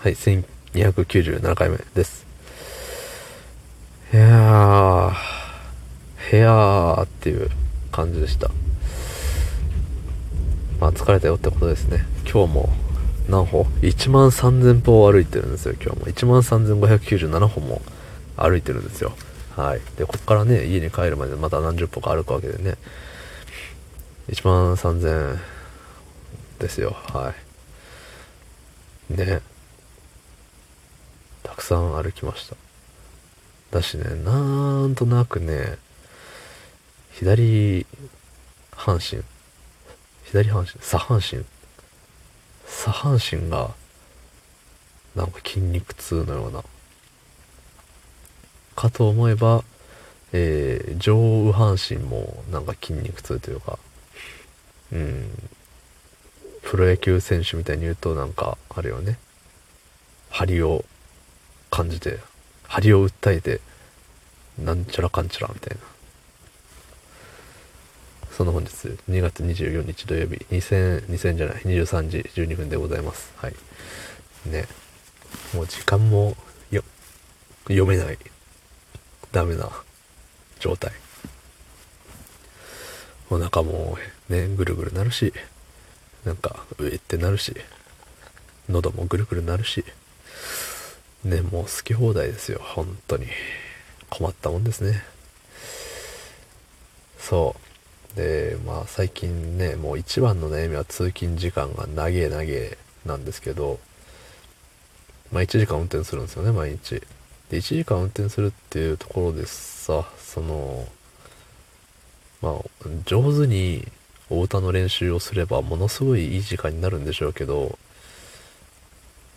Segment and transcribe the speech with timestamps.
[0.00, 2.24] はい、1297回目です。
[4.14, 5.12] いやー、
[6.30, 7.50] 部屋っていう
[7.90, 8.48] 感じでした。
[10.78, 12.06] まあ疲れたよってことですね。
[12.22, 12.68] 今日も
[13.28, 16.06] 何歩 ?1 万3000歩を歩いてるんですよ、今日も。
[16.06, 17.82] 1万3597歩も
[18.36, 19.16] 歩いてるんですよ。
[19.56, 19.80] はい。
[19.96, 22.76] で、こっからね、家に帰るまでまた何十歩か歩くわけでね。
[24.28, 25.38] 1万3000
[26.60, 26.96] ですよ。
[27.12, 27.34] は
[29.10, 29.16] い。
[29.16, 29.57] ね。
[31.68, 32.56] さん歩きました。
[33.70, 35.76] だしね、なんとなくね、
[37.12, 37.86] 左
[38.74, 39.22] 半身、
[40.24, 41.44] 左半身、左半身、
[42.66, 43.74] 左半身が、
[45.14, 46.64] なんか筋肉痛のような。
[48.74, 49.62] かと思えば、
[50.32, 53.78] えー、上右半身もなんか筋肉痛というか、
[54.92, 55.28] うん、
[56.62, 59.18] プロ野球選手みたいに言うとなんかあるよね
[60.30, 60.84] 張りを
[61.70, 62.18] 感じて
[62.68, 63.60] 張りを訴えて
[64.58, 65.82] なんちゃらかんちゃらみたいな。
[68.32, 68.68] その本日
[69.10, 73.32] 2月24日土曜日2000 2000じゃない23時12分でございます。
[73.36, 73.54] はい。
[74.46, 74.66] ね。
[75.52, 76.36] もう時間も
[76.70, 76.84] よ
[77.64, 78.18] 読めない
[79.32, 79.68] ダメな
[80.60, 80.92] 状態。
[83.30, 85.32] お腹もねぐるぐるなるし
[86.24, 87.54] なんか上ってなるし
[88.68, 89.84] 喉もぐるぐるなるし。
[91.28, 93.26] ねもう好き放題ですよ本当に。
[94.10, 95.02] 困ったもんですね。
[97.18, 97.54] そ
[98.14, 98.16] う。
[98.16, 103.78] でまあ最近ねもう一番の悩みは通勤時間が長え長えなんですけど
[105.30, 107.02] まあ1時間運転するんですよね毎日。
[107.50, 110.86] で1時間運転するっていうところでさその
[112.42, 112.54] まあ
[113.04, 113.86] 上手に
[114.30, 117.78] お歌の練習をすればものすごいいい時間になるんでしょうけど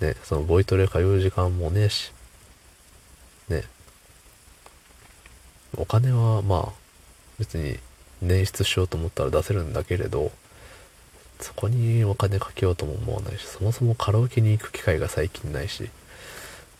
[0.02, 2.12] ねそのボイトレ通う時間もねえし
[3.50, 3.64] ね。
[5.78, 6.70] お金はまあ
[7.40, 7.78] 別に
[8.24, 10.32] 捻出しようと思ったら出せるんだけれど
[11.40, 15.90] そこにお金かけようとも思わないしそもそもカラオケに行く機会が最近ないし。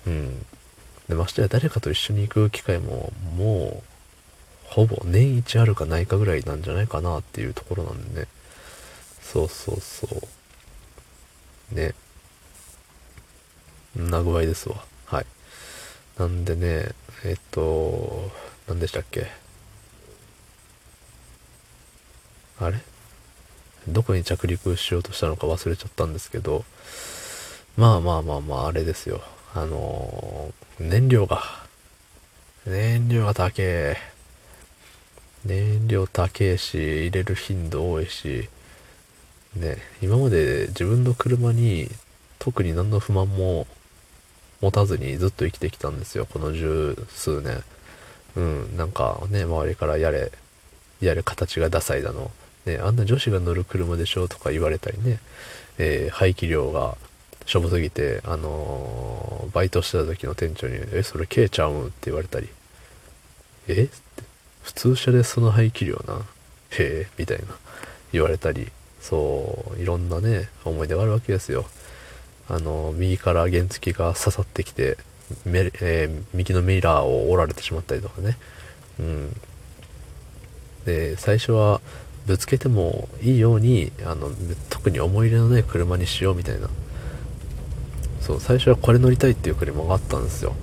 [0.08, 0.46] うん。
[1.10, 3.92] でましてや誰かと一緒に行く機会ももう
[4.64, 8.28] ほぼ年一あるかないかぐらいなんじゃないかなっていうところなんでね。
[9.22, 10.08] そうそうそ
[11.72, 11.76] う。
[11.76, 11.94] ね。
[13.96, 14.84] な具合ですわ。
[15.06, 15.26] はい。
[16.18, 16.90] なんでね
[17.24, 18.32] えっと
[18.68, 19.28] 何でしたっけ？
[22.60, 22.80] あれ？
[23.88, 26.64] どこに着陸しようとしたのか忘れちゃったんですけど。
[27.78, 29.22] まあまあまあまああれですよ。
[29.54, 31.44] あのー燃料が。
[32.66, 33.98] 燃料が高え。
[35.46, 38.50] 燃料高えし入れる頻度多いし。
[39.56, 41.90] ね今まで自分の車に
[42.40, 43.68] 特に何の不満も
[44.62, 47.64] 持たずにずっと生きてきたんですよこの十数年。
[48.36, 50.32] うんなんかね周りからやれ
[51.02, 52.32] やれ形がダサいだの、
[52.66, 55.20] ね、あんな女子が乗る車でしょとか言われたりね、
[55.78, 56.96] えー排気量が
[57.46, 61.74] しょぼすぎて、あのーバイトしてた時の店長に「えそれ軽ちゃう？
[61.74, 62.48] ん?」って言われたり
[63.68, 63.74] 「え？
[63.74, 63.92] っ?」て
[64.64, 66.22] 普通車でその排気量な
[66.70, 67.46] へえみたいな。
[68.14, 68.72] 言われたり。
[69.02, 71.66] そういろんなね思い出があるわけですよ。
[72.52, 74.98] あの右から原付が刺さってきて
[75.46, 78.38] メ、えー右のミラーを折られてしまったりとかね。
[79.00, 79.36] うん。
[80.86, 81.80] で最初は
[82.28, 84.32] ぶつけてもいいようにあの
[84.70, 86.68] 特に思い入れのない車にしようみたいな。
[88.20, 90.54] そう最初はこれ乗りたいっていう車があったんですよ。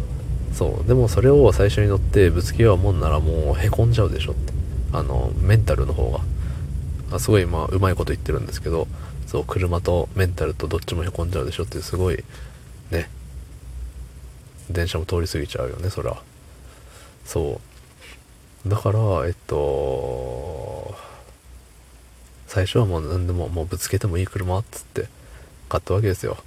[0.53, 0.87] そう。
[0.87, 4.53] でもそれを最初に乗ってぶつけようもんならもうへこんじゃうでしょって。
[4.93, 6.21] あのメンタルの方が。
[7.13, 8.87] あすごいまあうまいこと言ってるんですけど
[9.27, 12.25] そう車とメンタルとどっちもへこんじゃうでしょってすごい
[12.91, 13.09] ね
[14.71, 16.23] 電車も通り過ぎちゃうよねそれは
[17.25, 17.61] そ
[18.67, 18.69] う。
[18.69, 20.97] だからえっと
[22.47, 25.09] 最初はもう何でももうぶつけてもいい車っつって
[25.69, 26.39] 買ったわけですよ。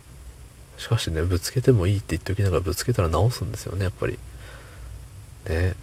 [0.77, 4.17] しかしねぶつけてもいいって言っておきながらぶつけたら直すんですよねやっぱり。
[5.47, 5.75] ね。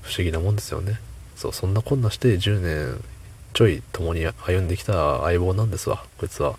[0.00, 0.98] 不思議なもんですよね。
[1.36, 3.04] そうそんなこんなして10年
[3.52, 6.58] ちょい共に歩んできた相棒なんですわこいつは。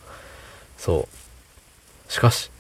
[0.78, 1.08] そ
[2.10, 2.12] う。
[2.12, 2.52] しかし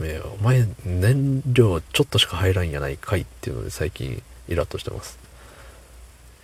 [0.00, 5.18] ねお前燃料ちょっとしか入らんやないかいっていうので最近イラッとしてます。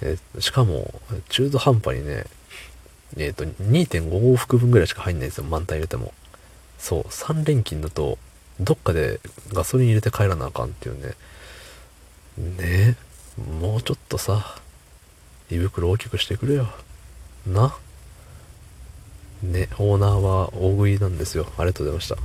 [0.02, 2.24] えしかも中途半端にね
[3.16, 6.12] えっ、と2.5往復分ぐらいしか入んないんですよ満タン入れても。
[6.78, 8.18] そう3連勤だと
[8.60, 9.20] どっかで
[9.52, 11.14] ガソリン入れて帰らなあかんっていうね。
[12.58, 12.96] ね
[13.38, 14.61] えもうちょっとさ
[15.52, 16.68] 胃袋大きくしてくれよ。
[17.46, 17.74] な。
[19.42, 21.46] ねオーナーは大食いなんですよ。
[21.58, 22.16] ありがとうございました。